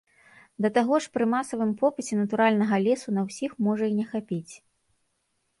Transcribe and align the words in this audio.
Да 0.65 0.71
таго 0.77 0.95
ж 1.05 1.11
пры 1.17 1.27
масавым 1.33 1.75
попыце 1.83 2.13
натуральнага 2.21 2.75
лесу 2.89 3.07
на 3.19 3.27
ўсіх 3.27 3.51
можа 3.69 3.85
і 3.93 3.97
не 3.99 4.07
хапіць. 4.15 4.53